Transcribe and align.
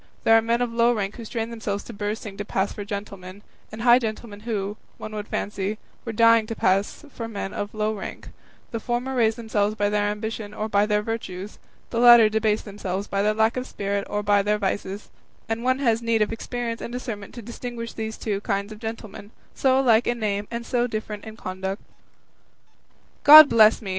There 0.23 0.35
are 0.35 0.41
men 0.41 0.63
of 0.63 0.73
low 0.73 0.91
rank 0.93 1.17
who 1.17 1.25
strain 1.25 1.51
themselves 1.51 1.83
to 1.83 1.93
bursting 1.93 2.35
to 2.37 2.43
pass 2.43 2.73
for 2.73 2.83
gentlemen, 2.83 3.43
and 3.71 3.83
high 3.83 3.99
gentlemen 3.99 4.39
who, 4.39 4.77
one 4.97 5.13
would 5.13 5.27
fancy, 5.27 5.77
were 6.05 6.11
dying 6.11 6.47
to 6.47 6.55
pass 6.55 7.05
for 7.13 7.27
men 7.27 7.53
of 7.53 7.75
low 7.75 7.93
rank; 7.93 8.29
the 8.71 8.79
former 8.79 9.13
raise 9.15 9.35
themselves 9.35 9.75
by 9.75 9.89
their 9.89 10.07
ambition 10.07 10.55
or 10.55 10.67
by 10.67 10.87
their 10.87 11.03
virtues, 11.03 11.59
the 11.91 11.99
latter 11.99 12.29
debase 12.29 12.63
themselves 12.63 13.05
by 13.05 13.21
their 13.21 13.35
lack 13.35 13.55
of 13.57 13.67
spirit 13.67 14.07
or 14.09 14.23
by 14.23 14.41
their 14.41 14.57
vices; 14.57 15.09
and 15.47 15.63
one 15.63 15.77
has 15.77 16.01
need 16.01 16.23
of 16.23 16.33
experience 16.33 16.81
and 16.81 16.91
discernment 16.91 17.31
to 17.35 17.43
distinguish 17.43 17.93
these 17.93 18.17
two 18.17 18.41
kinds 18.41 18.71
of 18.73 18.79
gentlemen, 18.79 19.29
so 19.53 19.75
much 19.75 19.83
alike 19.83 20.07
in 20.07 20.17
name 20.17 20.47
and 20.49 20.65
so 20.65 20.87
different 20.87 21.23
in 21.25 21.37
conduct." 21.37 21.79
"God 23.23 23.49
bless 23.49 23.83
me!" 23.83 23.89